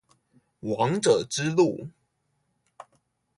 [0.61, 1.89] 王者之路